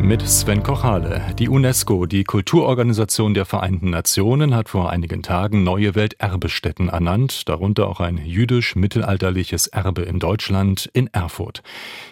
[0.00, 1.20] Mit Sven Kochale.
[1.38, 7.88] Die UNESCO, die Kulturorganisation der Vereinten Nationen, hat vor einigen Tagen neue Welterbestätten ernannt, darunter
[7.88, 11.62] auch ein jüdisch-mittelalterliches Erbe in Deutschland in Erfurt.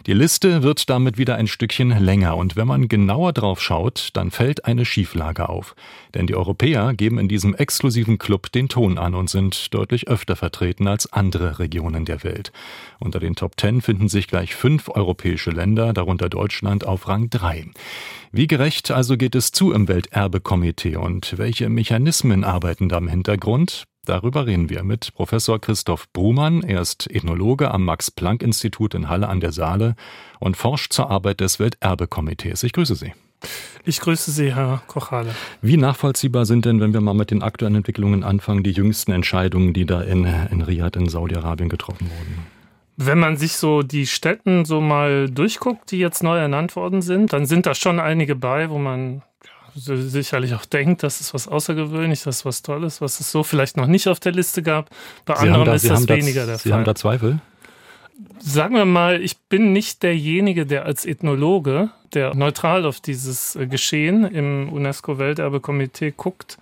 [0.07, 4.31] Die Liste wird damit wieder ein Stückchen länger und wenn man genauer drauf schaut, dann
[4.31, 5.75] fällt eine Schieflage auf.
[6.15, 10.37] Denn die Europäer geben in diesem exklusiven Club den Ton an und sind deutlich öfter
[10.37, 12.53] vertreten als andere Regionen der Welt.
[12.99, 17.67] Unter den Top Ten finden sich gleich fünf europäische Länder, darunter Deutschland auf Rang drei.
[18.33, 23.85] Wie gerecht also geht es zu im Welterbekomitee und welche Mechanismen arbeiten da im Hintergrund?
[24.05, 26.63] Darüber reden wir mit Professor Christoph Brumann.
[26.63, 29.97] Er ist Ethnologe am Max-Planck-Institut in Halle an der Saale
[30.39, 32.63] und forscht zur Arbeit des Welterbekomitees.
[32.63, 33.13] Ich grüße Sie.
[33.85, 35.35] Ich grüße Sie, Herr Kochale.
[35.61, 39.73] Wie nachvollziehbar sind denn, wenn wir mal mit den aktuellen Entwicklungen anfangen, die jüngsten Entscheidungen,
[39.73, 42.56] die da in, in Riyadh in Saudi-Arabien getroffen wurden?
[42.97, 47.33] Wenn man sich so die Städten so mal durchguckt, die jetzt neu ernannt worden sind,
[47.33, 49.23] dann sind da schon einige bei, wo man
[49.75, 53.43] ja, sicherlich auch denkt, das ist was Außergewöhnliches, das ist was Tolles, was es so
[53.43, 54.89] vielleicht noch nicht auf der Liste gab.
[55.27, 56.79] Bei Sie anderen da, ist Sie das da, weniger der Sie Fall.
[56.79, 57.41] haben da Zweifel?
[58.39, 63.67] Sagen wir mal, ich bin nicht derjenige, der als Ethnologe, der neutral auf dieses äh,
[63.67, 66.57] Geschehen im UNESCO-Welterbekomitee guckt,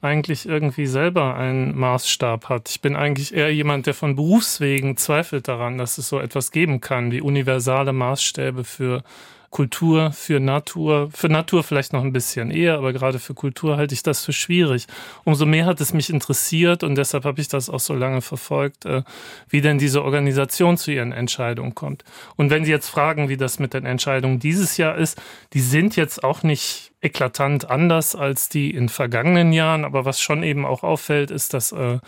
[0.00, 2.68] eigentlich irgendwie selber einen Maßstab hat.
[2.70, 6.80] Ich bin eigentlich eher jemand, der von Berufswegen zweifelt daran, dass es so etwas geben
[6.80, 9.02] kann, wie universale Maßstäbe für
[9.50, 13.94] Kultur, für Natur, für Natur vielleicht noch ein bisschen eher, aber gerade für Kultur halte
[13.94, 14.86] ich das für schwierig.
[15.24, 18.84] Umso mehr hat es mich interessiert und deshalb habe ich das auch so lange verfolgt,
[18.84, 19.02] äh,
[19.48, 22.04] wie denn diese Organisation zu ihren Entscheidungen kommt.
[22.36, 25.20] Und wenn Sie jetzt fragen, wie das mit den Entscheidungen dieses Jahr ist,
[25.54, 30.42] die sind jetzt auch nicht eklatant anders als die in vergangenen Jahren, aber was schon
[30.42, 31.98] eben auch auffällt, ist, dass äh,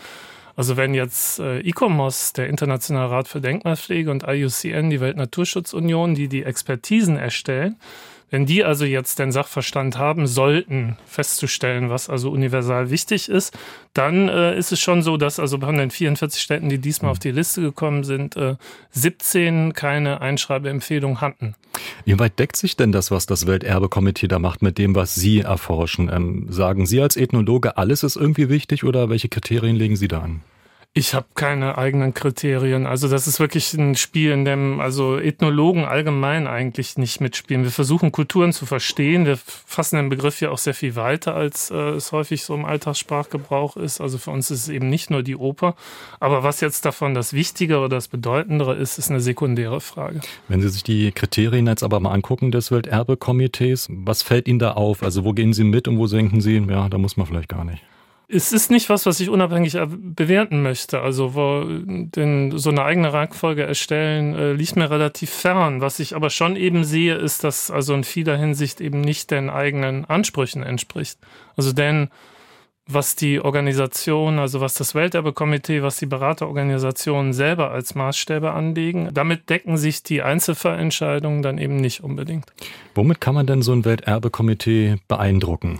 [0.55, 6.27] also wenn jetzt äh, ICOMOS, der Internationale Rat für Denkmalpflege und IUCN, die Weltnaturschutzunion, die
[6.27, 7.77] die Expertisen erstellen,
[8.31, 13.55] wenn die also jetzt den Sachverstand haben sollten, festzustellen, was also universal wichtig ist,
[13.93, 17.19] dann äh, ist es schon so, dass also von den 44 Städten, die diesmal auf
[17.19, 18.55] die Liste gekommen sind, äh,
[18.91, 21.55] 17 keine Einschreibeempfehlung hatten.
[22.05, 25.41] Wie weit deckt sich denn das, was das Welterbekomitee da macht, mit dem, was Sie
[25.41, 26.09] erforschen?
[26.11, 30.19] Ähm, sagen Sie als Ethnologe, alles ist irgendwie wichtig oder welche Kriterien legen Sie da
[30.21, 30.41] an?
[30.93, 32.85] Ich habe keine eigenen Kriterien.
[32.85, 37.63] Also das ist wirklich ein Spiel, in dem also Ethnologen allgemein eigentlich nicht mitspielen.
[37.63, 39.25] Wir versuchen Kulturen zu verstehen.
[39.25, 42.65] Wir fassen den Begriff ja auch sehr viel weiter, als äh, es häufig so im
[42.65, 44.01] Alltagssprachgebrauch ist.
[44.01, 45.75] Also für uns ist es eben nicht nur die Oper.
[46.19, 50.19] Aber was jetzt davon das Wichtige oder das Bedeutendere ist, ist eine sekundäre Frage.
[50.49, 54.73] Wenn Sie sich die Kriterien jetzt aber mal angucken des Welterbekomitees, was fällt Ihnen da
[54.73, 55.03] auf?
[55.03, 57.63] Also wo gehen Sie mit und wo denken Sie, ja, da muss man vielleicht gar
[57.63, 57.81] nicht?
[58.31, 61.01] Es ist nicht was, was ich unabhängig bewerten möchte.
[61.01, 65.81] Also wo, denn so eine eigene Rangfolge erstellen äh, liegt mir relativ fern.
[65.81, 69.49] Was ich aber schon eben sehe, ist, dass also in vieler Hinsicht eben nicht den
[69.49, 71.19] eigenen Ansprüchen entspricht.
[71.55, 72.09] Also denn
[72.87, 79.49] was die Organisation, also was das Welterbekomitee, was die Beraterorganisationen selber als Maßstäbe anlegen, damit
[79.49, 82.51] decken sich die Einzelfallentscheidungen dann eben nicht unbedingt.
[82.95, 85.79] Womit kann man denn so ein Welterbekomitee beeindrucken?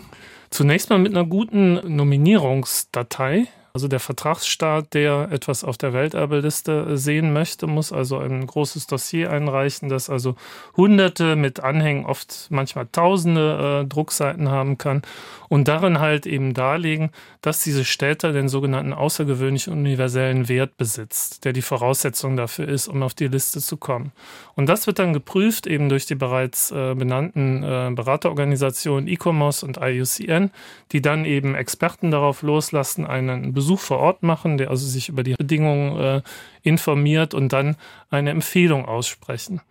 [0.52, 3.48] Zunächst mal mit einer guten Nominierungsdatei.
[3.74, 9.32] Also der Vertragsstaat, der etwas auf der Welterbeliste sehen möchte, muss also ein großes Dossier
[9.32, 10.36] einreichen, das also
[10.76, 15.04] hunderte mit Anhängen, oft manchmal tausende äh, Druckseiten haben kann
[15.52, 17.12] und darin halt eben darlegen,
[17.42, 23.04] dass diese Städte den sogenannten außergewöhnlichen universellen Wert besitzt, der die Voraussetzung dafür ist, um
[23.04, 24.14] auf die Liste zu kommen.
[24.56, 29.78] Und das wird dann geprüft eben durch die bereits äh, benannten äh, Beraterorganisationen ICOMOS und
[29.82, 30.52] IUCN,
[30.92, 35.22] die dann eben Experten darauf loslassen, einen Besuch vor Ort machen, der also sich über
[35.22, 36.22] die Bedingungen äh,
[36.64, 37.76] informiert und dann
[38.10, 39.62] eine Empfehlung aussprechen.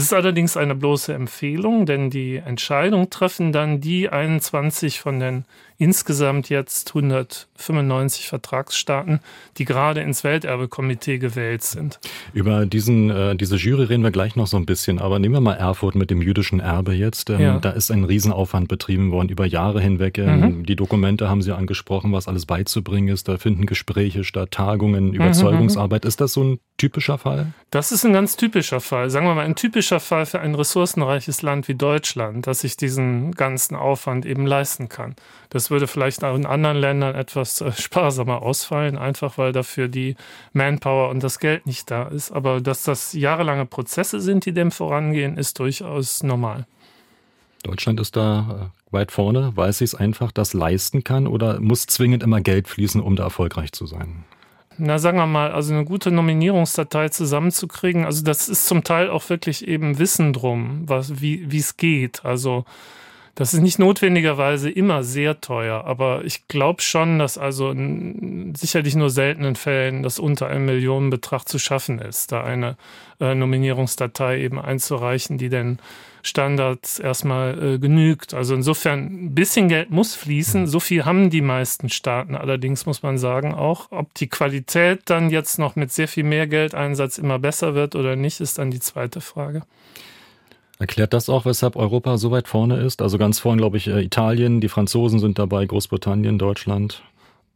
[0.00, 5.44] Es ist allerdings eine bloße Empfehlung, denn die Entscheidung treffen dann die 21 von den
[5.76, 9.20] insgesamt jetzt 195 Vertragsstaaten,
[9.58, 12.00] die gerade ins Welterbekomitee gewählt sind.
[12.32, 15.40] Über diesen, äh, diese Jury reden wir gleich noch so ein bisschen, aber nehmen wir
[15.40, 17.28] mal Erfurt mit dem jüdischen Erbe jetzt.
[17.30, 17.58] Ähm, Ja.
[17.58, 20.16] Da ist ein Riesenaufwand betrieben worden über Jahre hinweg.
[20.18, 20.66] Ähm, Mhm.
[20.66, 23.28] Die Dokumente haben Sie angesprochen, was alles beizubringen ist.
[23.28, 26.04] Da finden Gespräche statt, Mhm, Tagungen, Überzeugungsarbeit.
[26.06, 27.52] Ist das so ein typischer Fall?
[27.70, 29.10] Das ist ein ganz typischer Fall.
[29.10, 33.32] Sagen wir mal, ein typischer Fall für ein ressourcenreiches Land wie Deutschland, das sich diesen
[33.32, 35.14] ganzen Aufwand eben leisten kann.
[35.50, 40.16] Das würde vielleicht auch in anderen Ländern etwas äh, sparsamer ausfallen, einfach weil dafür die
[40.54, 42.30] Manpower und das Geld nicht da ist.
[42.30, 46.66] Aber dass das jahrelange Prozesse sind, die dem vorangehen, ist durchaus normal.
[47.62, 52.22] Deutschland ist da äh, weit vorne, weil es einfach das leisten kann oder muss zwingend
[52.22, 54.24] immer Geld fließen, um da erfolgreich zu sein?
[54.82, 59.28] Na, sagen wir mal, also eine gute Nominierungsdatei zusammenzukriegen, also das ist zum Teil auch
[59.28, 62.24] wirklich eben Wissen drum, was, wie es geht.
[62.24, 62.64] Also
[63.34, 68.96] das ist nicht notwendigerweise immer sehr teuer, aber ich glaube schon, dass also in sicherlich
[68.96, 72.76] nur seltenen Fällen das unter einem Millionenbetrag zu schaffen ist, da eine
[73.20, 75.78] äh, Nominierungsdatei eben einzureichen, die den
[76.22, 78.34] Standards erstmal äh, genügt.
[78.34, 80.66] Also insofern ein bisschen Geld muss fließen.
[80.66, 82.34] So viel haben die meisten Staaten.
[82.34, 86.46] Allerdings muss man sagen auch, ob die Qualität dann jetzt noch mit sehr viel mehr
[86.46, 89.62] Geldeinsatz immer besser wird oder nicht, ist dann die zweite Frage.
[90.80, 93.02] Erklärt das auch, weshalb Europa so weit vorne ist?
[93.02, 97.02] Also ganz vorne, glaube ich, äh, Italien, die Franzosen sind dabei, Großbritannien, Deutschland.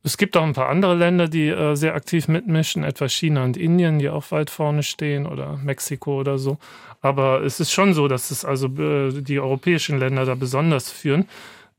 [0.03, 3.57] Es gibt auch ein paar andere Länder, die äh, sehr aktiv mitmischen, etwa China und
[3.57, 6.59] Indien, die auch weit vorne stehen oder Mexiko oder so.
[7.01, 11.27] Aber es ist schon so, dass es also äh, die europäischen Länder da besonders führen.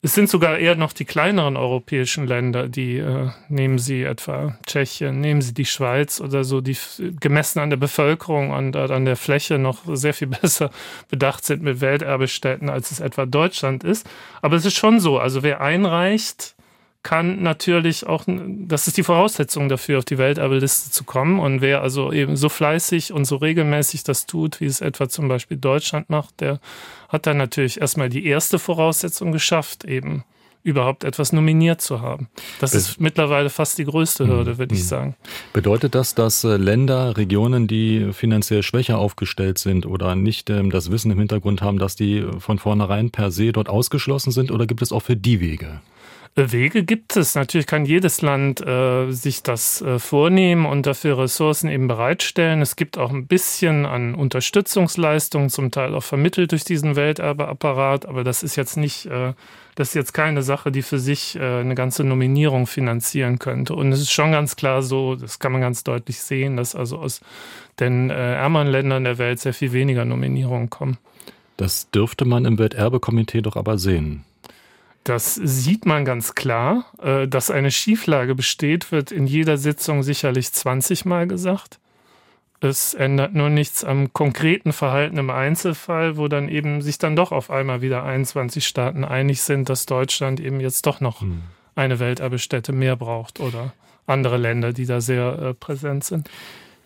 [0.06, 5.20] Es sind sogar eher noch die kleineren europäischen Länder, die äh, nehmen Sie etwa Tschechien,
[5.20, 6.78] nehmen Sie die Schweiz oder so, die
[7.20, 10.70] gemessen an der Bevölkerung und an der Fläche noch sehr viel besser
[11.10, 14.08] bedacht sind mit Welterbestätten, als es etwa Deutschland ist.
[14.44, 16.55] Aber es ist schon so, also wer einreicht,
[17.06, 21.40] kann natürlich auch, das ist die Voraussetzung dafür, auf die Welterbeliste zu kommen.
[21.40, 25.28] Und wer also eben so fleißig und so regelmäßig das tut, wie es etwa zum
[25.28, 26.60] Beispiel Deutschland macht, der
[27.08, 30.24] hat dann natürlich erstmal die erste Voraussetzung geschafft, eben
[30.64, 32.28] überhaupt etwas nominiert zu haben.
[32.60, 34.58] Das Be ist mittlerweile fast die größte Hürde, mhm.
[34.58, 34.88] würde ich mhm.
[34.88, 35.16] sagen.
[35.54, 40.90] Bedeutet das, dass äh, Länder, Regionen, die finanziell schwächer aufgestellt sind oder nicht ähm, das
[40.90, 44.82] Wissen im Hintergrund haben, dass die von vornherein per se dort ausgeschlossen sind oder gibt
[44.82, 45.82] es auch für die Wege?
[46.36, 47.36] Wege gibt es.
[47.36, 52.62] Natürlich kann jedes Land äh, sich das äh, vornehmen und dafür Ressourcen eben bereitstellen.
[52.62, 58.26] Es gibt auch ein bisschen an Unterstützungsleistungen, zum Teil auch vermittelt durch diesen Welterbeapparat, aber
[58.26, 59.34] das ist jetzt nicht, äh,
[59.76, 63.74] das ist jetzt keine Sache, die für sich äh, eine ganze Nominierung finanzieren könnte.
[63.74, 66.98] Und es ist schon ganz klar so, das kann man ganz deutlich sehen, dass also
[66.98, 67.22] aus
[67.80, 70.98] den äh, ärmeren Ländern der Welt sehr viel weniger Nominierungen kommen.
[71.56, 74.26] Das dürfte man im Welterbekomitee doch aber sehen.
[75.06, 76.86] Das sieht man ganz klar.
[77.02, 81.80] Äh, dass eine Schieflage besteht, wird in jeder Sitzung sicherlich 20 Mal gesagt.
[82.60, 87.32] Es ändert nur nichts am konkreten Verhalten im Einzelfall, wo dann eben sich dann doch
[87.32, 91.44] auf einmal wieder 21 Staaten einig sind, dass Deutschland eben jetzt doch noch hm.
[91.76, 93.74] eine Welterbestätte mehr braucht oder
[94.08, 96.30] andere Länder, die da sehr äh, präsent sind.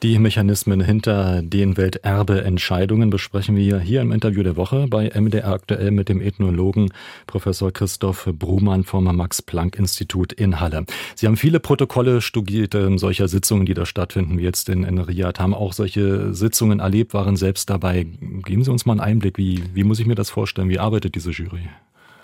[0.01, 5.91] Die Mechanismen hinter den Welterbeentscheidungen besprechen wir hier im Interview der Woche bei MDR aktuell
[5.91, 6.93] mit dem Ethnologen
[7.27, 10.85] Professor Christoph Brumann vom Max-Planck-Institut in Halle.
[11.15, 14.99] Sie haben viele Protokolle studiert äh, solcher Sitzungen, die da stattfinden, wie jetzt in, in
[14.99, 18.07] Riyadh, haben auch solche Sitzungen erlebt, waren selbst dabei.
[18.45, 20.69] Geben Sie uns mal einen Einblick, wie, wie muss ich mir das vorstellen?
[20.69, 21.67] Wie arbeitet diese Jury?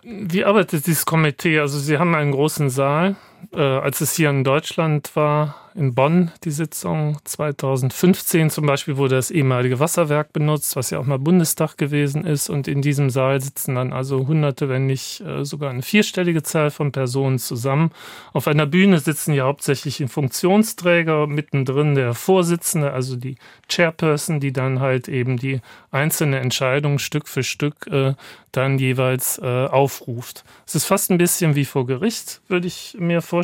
[0.01, 1.59] Wie arbeitet dieses Komitee?
[1.59, 3.17] Also Sie haben einen großen Saal.
[3.53, 9.15] Äh, als es hier in Deutschland war, in Bonn die Sitzung 2015 zum Beispiel wurde
[9.15, 12.49] das ehemalige Wasserwerk benutzt, was ja auch mal Bundestag gewesen ist.
[12.49, 16.71] Und in diesem Saal sitzen dann also hunderte, wenn nicht äh, sogar eine vierstellige Zahl
[16.71, 17.91] von Personen zusammen.
[18.31, 23.35] Auf einer Bühne sitzen ja hauptsächlich die Funktionsträger, mittendrin der Vorsitzende, also die
[23.67, 25.59] Chairperson, die dann halt eben die
[25.91, 28.13] einzelne Entscheidung Stück für Stück äh,
[28.53, 30.45] dann jeweils äh, aufruft.
[30.65, 33.34] Es ist fast ein bisschen wie vor Gericht, würde ich mir vorstellen.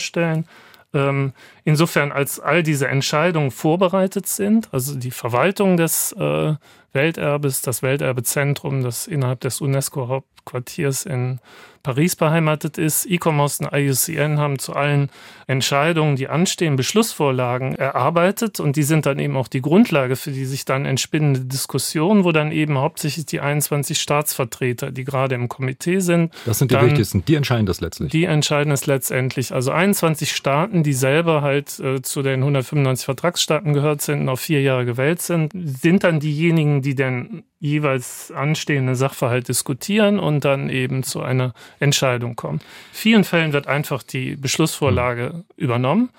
[0.94, 1.34] Ähm,
[1.64, 6.54] insofern, als all diese Entscheidungen vorbereitet sind, also die Verwaltung des äh,
[6.94, 11.40] Welterbes, das Welterbezentrum, das innerhalb des UNESCO-Hauptquartiers in
[11.84, 13.06] Paris beheimatet ist.
[13.10, 15.10] E-Commerce und IUCN haben zu allen
[15.48, 20.46] Entscheidungen, die anstehen, Beschlussvorlagen erarbeitet und die sind dann eben auch die Grundlage für die
[20.46, 26.00] sich dann entspinnende Diskussion, wo dann eben hauptsächlich die 21 Staatsvertreter, die gerade im Komitee
[26.00, 26.34] sind.
[26.46, 28.12] Das sind die wichtigsten, die entscheiden das letztlich.
[28.12, 29.54] Die entscheiden es letztendlich.
[29.54, 34.40] Also 21 Staaten, die selber halt äh, zu den 195 Vertragsstaaten gehört sind und auf
[34.40, 40.70] vier Jahre gewählt sind, sind dann diejenigen, die den jeweils anstehenden Sachverhalt diskutieren und dann
[40.70, 42.60] eben zu einer Entscheidung kommen.
[42.60, 46.10] In vielen Fällen wird einfach die Beschlussvorlage übernommen.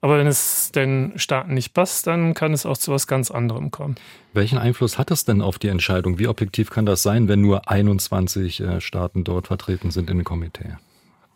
[0.00, 3.70] Aber wenn es den Staaten nicht passt, dann kann es auch zu was ganz anderem
[3.72, 3.96] kommen.
[4.32, 6.18] Welchen Einfluss hat das denn auf die Entscheidung?
[6.20, 10.24] Wie objektiv kann das sein, wenn nur 21 äh, Staaten dort vertreten sind in dem
[10.24, 10.76] Komitee?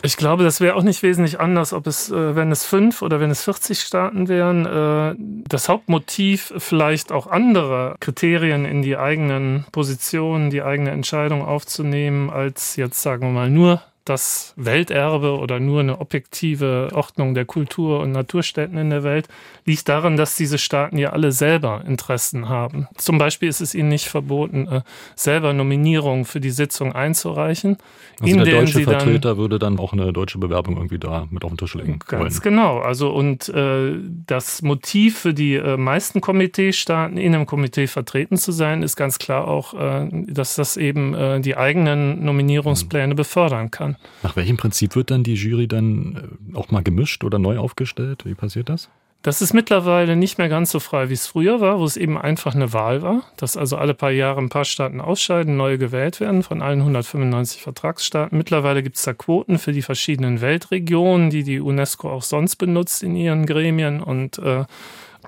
[0.05, 3.21] Ich glaube, das wäre auch nicht wesentlich anders, ob es, äh, wenn es fünf oder
[3.21, 4.67] wenn es 40 Staaten wären.
[4.67, 5.15] Äh,
[5.49, 12.75] das Hauptmotiv, vielleicht auch andere Kriterien in die eigenen Positionen, die eigene Entscheidung aufzunehmen, als
[12.75, 18.13] jetzt sagen wir mal nur das Welterbe oder nur eine objektive Ordnung der Kultur- und
[18.13, 19.29] Naturstätten in der Welt,
[19.65, 22.89] liegt darin, dass diese Staaten ja alle selber Interessen haben.
[22.97, 24.81] Zum Beispiel ist es ihnen nicht verboten, äh,
[25.15, 27.77] selber Nominierungen für die Sitzung einzureichen.
[28.21, 31.59] Also der deutsche Vertreter würde dann auch eine deutsche Bewerbung irgendwie da mit auf den
[31.59, 31.99] Tisch legen.
[32.07, 32.43] Ganz wollen.
[32.43, 32.79] genau.
[32.81, 33.95] Also und äh,
[34.27, 39.19] das Motiv für die äh, meisten Komiteestaaten in einem Komitee vertreten zu sein, ist ganz
[39.19, 43.17] klar auch, äh, dass das eben äh, die eigenen Nominierungspläne mhm.
[43.17, 43.92] befördern kann.
[44.23, 48.25] Nach welchem Prinzip wird dann die Jury dann äh, auch mal gemischt oder neu aufgestellt?
[48.25, 48.89] Wie passiert das?
[49.23, 52.19] Das ist mittlerweile nicht mehr ganz so frei, wie es früher war, wo es eben
[52.19, 56.19] einfach eine Wahl war, dass also alle paar Jahre ein paar Staaten ausscheiden, neue gewählt
[56.19, 58.37] werden von allen 195 Vertragsstaaten.
[58.37, 63.05] Mittlerweile gibt es da Quoten für die verschiedenen Weltregionen, die die UNESCO auch sonst benutzt
[63.05, 64.65] in ihren Gremien und äh,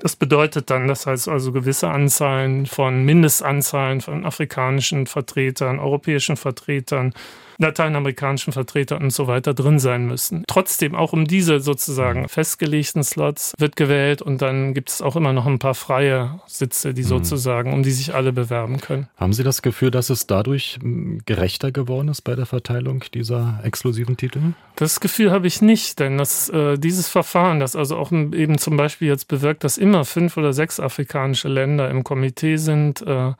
[0.00, 7.14] das bedeutet dann, dass halt also gewisse Anzahlen von Mindestanzahlen von afrikanischen Vertretern, europäischen Vertretern,
[7.58, 10.44] lateinamerikanischen Vertretern und so weiter drin sein müssen.
[10.46, 12.28] Trotzdem, auch um diese sozusagen mhm.
[12.28, 16.94] festgelegten Slots wird gewählt und dann gibt es auch immer noch ein paar freie Sitze,
[16.94, 17.06] die mhm.
[17.06, 19.08] sozusagen, um die sich alle bewerben können.
[19.16, 23.60] Haben Sie das Gefühl, dass es dadurch hm, gerechter geworden ist bei der Verteilung dieser
[23.62, 24.40] exklusiven Titel?
[24.76, 28.76] Das Gefühl habe ich nicht, denn das, äh, dieses Verfahren, das also auch eben zum
[28.76, 33.32] Beispiel jetzt bewirkt, dass immer fünf oder sechs afrikanische Länder im Komitee sind, äh,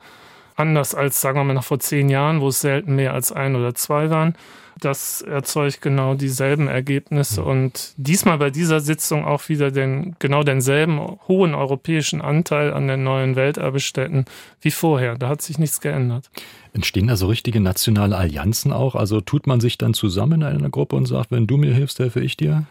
[0.55, 3.55] anders als, sagen wir mal, noch vor zehn Jahren, wo es selten mehr als ein
[3.55, 4.35] oder zwei waren.
[4.79, 7.47] Das erzeugt genau dieselben Ergebnisse mhm.
[7.47, 13.03] und diesmal bei dieser Sitzung auch wieder den, genau denselben hohen europäischen Anteil an den
[13.03, 14.25] neuen Welterbestätten
[14.61, 15.17] wie vorher.
[15.17, 16.29] Da hat sich nichts geändert.
[16.73, 18.93] Entstehen da so richtige nationale Allianzen auch?
[18.93, 21.97] Also tut man sich dann zusammen in einer Gruppe und sagt, wenn du mir hilfst,
[21.97, 22.65] helfe ich dir?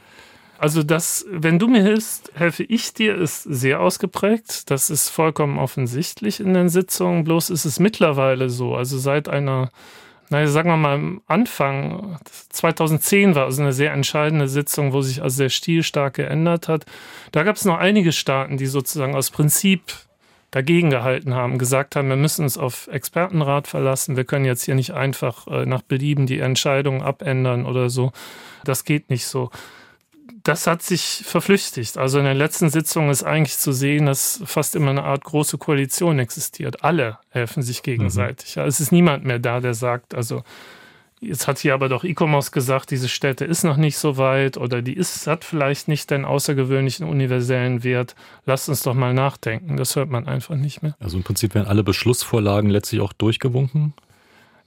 [0.59, 4.71] Also das, wenn du mir hilfst, helfe ich dir, ist sehr ausgeprägt.
[4.71, 7.25] Das ist vollkommen offensichtlich in den Sitzungen.
[7.25, 8.75] Bloß ist es mittlerweile so.
[8.75, 9.71] Also seit einer,
[10.31, 12.19] naja, sagen wir mal, am Anfang
[12.51, 16.87] 2010 war also eine sehr entscheidende Sitzung, wo sich also sehr stilstark geändert hat.
[17.33, 19.93] Da gab es noch einige Staaten, die sozusagen aus Prinzip
[20.55, 24.17] dagegen gehalten haben, gesagt haben, wir müssen uns auf Expertenrat verlassen.
[24.17, 28.13] Wir können jetzt hier nicht einfach äh, nach Belieben die Entscheidungen abändern oder so.
[28.63, 29.51] Das geht nicht so
[30.45, 31.97] das hat sich verflüchtigt.
[31.97, 35.57] Also in der letzten Sitzung ist eigentlich zu sehen, dass fast immer eine Art große
[35.57, 36.85] Koalition existiert.
[36.85, 38.55] Alle helfen sich gegenseitig.
[38.55, 38.61] Mhm.
[38.61, 40.45] Ja, es ist niemand mehr da, der sagt, also
[41.19, 44.83] jetzt hat hier aber doch ICOMOS gesagt, diese Städte ist noch nicht so weit oder
[44.83, 48.15] die ist, hat vielleicht nicht den außergewöhnlichen universellen Wert.
[48.45, 49.79] Lasst uns doch mal nachdenken.
[49.79, 50.95] Das hört man einfach nicht mehr.
[51.01, 53.95] Also im Prinzip werden alle Beschlussvorlagen letztlich auch durchgewunken?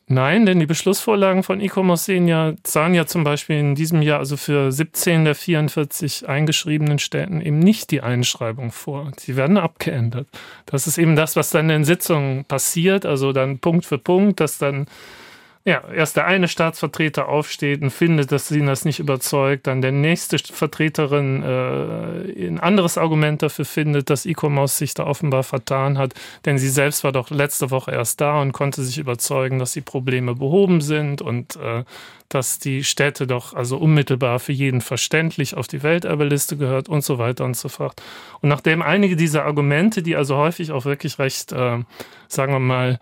[0.09, 4.19] Nein, denn die Beschlussvorlagen von E-Commerce sehen ja, sahen ja zum Beispiel in diesem Jahr
[4.19, 9.11] also für 17 der 44 eingeschriebenen Städten eben nicht die Einschreibung vor.
[9.17, 10.29] Sie werden abgeändert.
[10.65, 14.57] Das ist eben das, was dann in Sitzungen passiert, also dann Punkt für Punkt, dass
[14.57, 14.87] dann
[15.67, 19.91] ja, erst der eine Staatsvertreter aufsteht und findet, dass sie das nicht überzeugt, dann der
[19.91, 26.13] nächste Vertreterin äh, ein anderes Argument dafür findet, dass E-Commerce sich da offenbar vertan hat,
[26.45, 29.81] denn sie selbst war doch letzte Woche erst da und konnte sich überzeugen, dass die
[29.81, 31.83] Probleme behoben sind und äh,
[32.29, 37.17] dass die Städte doch also unmittelbar für jeden verständlich auf die Welterbeliste gehört und so
[37.17, 38.01] weiter und so fort.
[38.39, 41.79] Und nachdem einige dieser Argumente, die also häufig auch wirklich recht, äh,
[42.29, 42.99] sagen wir mal,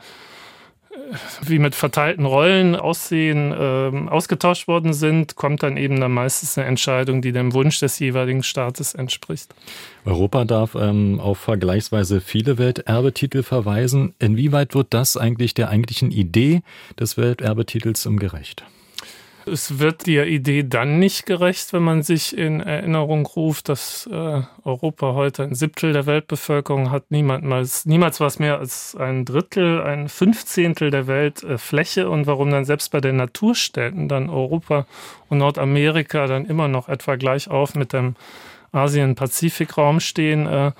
[1.42, 6.68] wie mit verteilten Rollen aussehen, äh, ausgetauscht worden sind, kommt dann eben dann meistens eine
[6.68, 9.54] Entscheidung, die dem Wunsch des jeweiligen Staates entspricht.
[10.06, 14.14] Europa darf ähm, auf vergleichsweise viele Welterbetitel verweisen.
[14.20, 16.62] Inwieweit wird das eigentlich der eigentlichen Idee
[17.00, 18.64] des Welterbetitels gerecht?
[19.48, 24.42] Es wird der Idee dann nicht gerecht, wenn man sich in Erinnerung ruft, dass äh,
[24.64, 27.12] Europa heute ein Siebtel der Weltbevölkerung hat.
[27.12, 32.02] Niemals, niemals war es mehr als ein Drittel, ein Fünfzehntel der Weltfläche.
[32.02, 34.88] Äh, und warum dann selbst bei den Naturstädten dann Europa
[35.30, 38.16] und Nordamerika dann immer noch etwa gleich auf mit dem
[38.72, 40.72] Asien-Pazifik-Raum stehen, äh,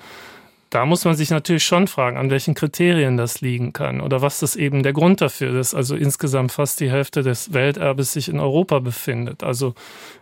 [0.76, 4.40] da muss man sich natürlich schon fragen, an welchen Kriterien das liegen kann oder was
[4.40, 5.72] das eben der Grund dafür ist.
[5.72, 9.42] Also insgesamt fast die Hälfte des Welterbes sich in Europa befindet.
[9.42, 9.74] Also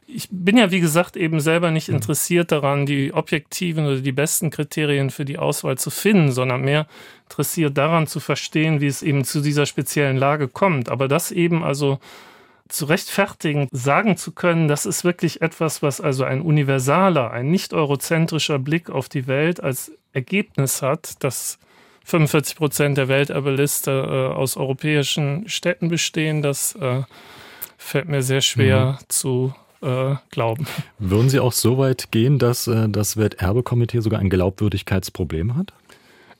[0.06, 1.96] ich bin ja, wie gesagt, eben selber nicht mhm.
[1.96, 6.86] interessiert daran, die objektiven oder die besten Kriterien für die Auswahl zu finden, sondern mehr
[7.28, 10.88] interessiert daran zu verstehen, wie es eben zu dieser speziellen Lage kommt.
[10.88, 11.98] Aber das eben also
[12.68, 17.74] zu rechtfertigen, sagen zu können, das ist wirklich etwas, was also ein universaler, ein nicht
[17.74, 21.58] eurozentrischer Blick auf die Welt als Ergebnis hat, dass
[22.04, 27.02] 45 Prozent der Welterbeliste äh, aus europäischen Städten bestehen, das äh,
[27.78, 29.04] fällt mir sehr schwer mhm.
[29.08, 30.66] zu äh, glauben.
[30.98, 35.72] Würden Sie auch so weit gehen, dass äh, das Welterbekomitee sogar ein Glaubwürdigkeitsproblem hat?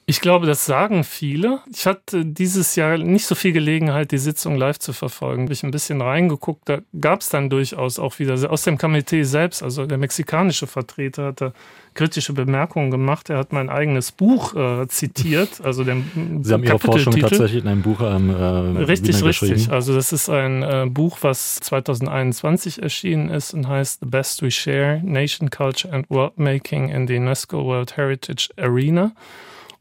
[0.06, 1.60] Ich glaube, das sagen viele.
[1.72, 5.44] Ich hatte dieses Jahr nicht so viel Gelegenheit, die Sitzung live zu verfolgen.
[5.44, 6.68] Habe ich ein bisschen reingeguckt.
[6.68, 11.26] Da gab es dann durchaus auch wieder aus dem Komitee selbst, also der mexikanische Vertreter
[11.26, 11.54] hatte
[11.94, 13.30] kritische Bemerkungen gemacht.
[13.30, 17.68] Er hat mein eigenes Buch äh, zitiert, also den Sie haben Ihre Forschung tatsächlich in
[17.68, 19.70] einem Buch ähm, äh, Richtig, richtig.
[19.70, 24.50] Also das ist ein äh, Buch, was 2021 erschienen ist und heißt The Best We
[24.50, 29.12] Share: Nation Culture and World Making in the UNESCO World Heritage Arena.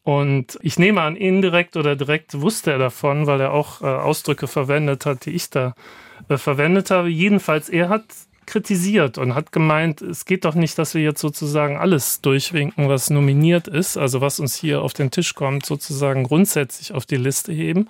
[0.04, 4.48] Und ich nehme an, indirekt oder direkt wusste er davon, weil er auch äh, Ausdrücke
[4.48, 5.76] verwendet hat, die ich da
[6.28, 7.10] äh, verwendet habe.
[7.10, 8.04] Jedenfalls, er hat
[8.46, 13.10] kritisiert und hat gemeint, es geht doch nicht, dass wir jetzt sozusagen alles durchwinken, was
[13.10, 17.54] nominiert ist, also was uns hier auf den Tisch kommt, sozusagen grundsätzlich auf die Liste
[17.54, 17.88] heben,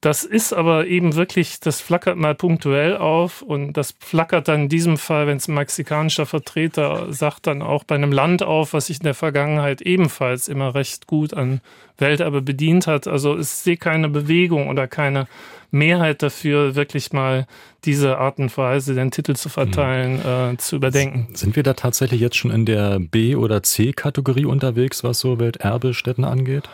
[0.00, 4.68] das ist aber eben wirklich, das flackert mal punktuell auf und das flackert dann in
[4.70, 8.86] diesem Fall, wenn es ein mexikanischer Vertreter sagt, dann auch bei einem Land auf, was
[8.86, 11.60] sich in der Vergangenheit ebenfalls immer recht gut an
[11.98, 13.06] Welterbe bedient hat.
[13.06, 15.28] Also ich sehe keine Bewegung oder keine
[15.70, 17.46] Mehrheit dafür, wirklich mal
[17.84, 20.54] diese Art und Weise, den Titel zu verteilen, mhm.
[20.54, 21.28] äh, zu überdenken.
[21.34, 26.24] Sind wir da tatsächlich jetzt schon in der B- oder C-Kategorie unterwegs, was so Welterbestätten
[26.24, 26.70] angeht?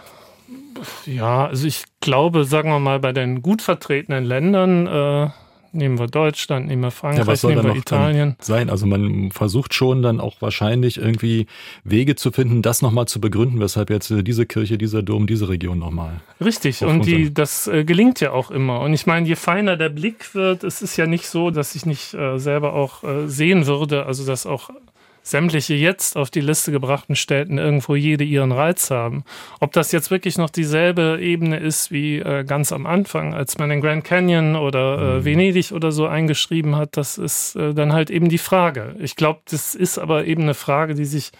[1.06, 5.30] Ja, also ich glaube, sagen wir mal, bei den gut vertretenen Ländern, äh,
[5.76, 8.36] nehmen wir Deutschland, nehmen wir Frankreich, ja, nehmen wir Italien.
[8.40, 11.46] Sein, also man versucht schon dann auch wahrscheinlich irgendwie
[11.84, 15.78] Wege zu finden, das nochmal zu begründen, weshalb jetzt diese Kirche, dieser Dom, diese Region
[15.78, 16.20] nochmal.
[16.40, 18.80] Richtig, und die, das äh, gelingt ja auch immer.
[18.80, 21.86] Und ich meine, je feiner der Blick wird, es ist ja nicht so, dass ich
[21.86, 24.70] nicht äh, selber auch äh, sehen würde, also dass auch
[25.26, 29.24] sämtliche jetzt auf die Liste gebrachten Städten irgendwo jede ihren Reiz haben.
[29.58, 33.70] Ob das jetzt wirklich noch dieselbe Ebene ist wie äh, ganz am Anfang, als man
[33.70, 35.24] den Grand Canyon oder äh, mhm.
[35.24, 38.94] Venedig oder so eingeschrieben hat, das ist äh, dann halt eben die Frage.
[39.00, 41.32] Ich glaube, das ist aber eben eine Frage, die sich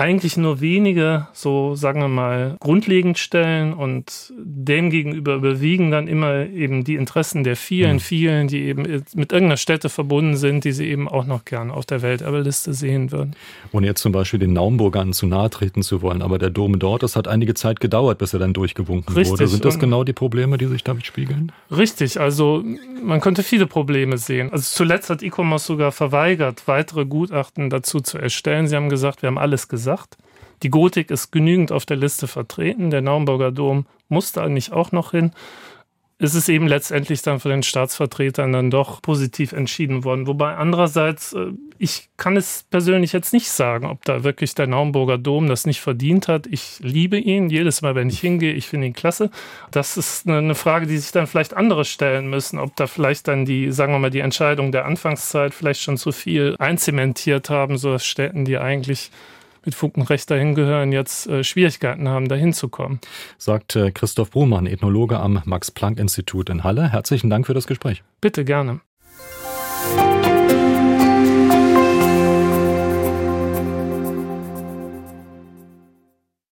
[0.00, 6.84] eigentlich nur wenige, so sagen wir mal, grundlegend stellen und demgegenüber überwiegen dann immer eben
[6.84, 8.00] die Interessen der vielen, mhm.
[8.00, 11.84] vielen, die eben mit irgendeiner Stätte verbunden sind, die sie eben auch noch gern auf
[11.84, 13.36] der Welterbeliste sehen würden.
[13.72, 17.02] Ohne jetzt zum Beispiel den Naumburgern zu nahe treten zu wollen, aber der Dom dort,
[17.02, 19.32] das hat einige Zeit gedauert, bis er dann durchgewunken Richtig.
[19.32, 19.48] wurde.
[19.48, 21.52] Sind das genau die Probleme, die sich damit spiegeln?
[21.70, 22.64] Richtig, also
[23.04, 24.50] man könnte viele Probleme sehen.
[24.50, 28.66] Also zuletzt hat ICOMOS sogar verweigert, weitere Gutachten dazu zu erstellen.
[28.66, 30.16] Sie haben gesagt, wir haben alles gesagt gesagt.
[30.62, 32.90] Die Gotik ist genügend auf der Liste vertreten.
[32.90, 35.32] Der Naumburger Dom muss da nicht auch noch hin.
[36.22, 40.26] Es ist eben letztendlich dann von den Staatsvertretern dann doch positiv entschieden worden.
[40.26, 45.16] Wobei andererseits, äh, ich kann es persönlich jetzt nicht sagen, ob da wirklich der Naumburger
[45.16, 46.46] Dom das nicht verdient hat.
[46.46, 48.52] Ich liebe ihn jedes Mal, wenn ich hingehe.
[48.52, 49.30] Ich finde ihn klasse.
[49.70, 53.46] Das ist eine Frage, die sich dann vielleicht andere stellen müssen, ob da vielleicht dann
[53.46, 57.92] die, sagen wir mal, die Entscheidung der Anfangszeit vielleicht schon zu viel einzementiert haben, so
[57.92, 59.10] dass Städten, die eigentlich
[59.64, 63.00] mit Fug und Recht dahin gehören, jetzt äh, Schwierigkeiten haben, dahin zu kommen.
[63.38, 66.90] Sagt äh, Christoph Bruhmann, Ethnologe am Max-Planck-Institut in Halle.
[66.90, 68.02] Herzlichen Dank für das Gespräch.
[68.20, 68.80] Bitte gerne.